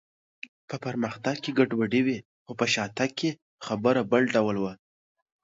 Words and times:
په 0.69 0.75
پرمختګ 0.85 1.35
کې 1.43 1.51
ګډوډي 1.57 2.01
وي، 2.05 2.17
خو 2.43 2.51
په 2.59 2.65
شاتګ 2.73 3.11
کې 3.19 3.29
خبره 3.65 4.01
بل 4.11 4.23
ډول 4.35 4.55
وه. 4.59 4.73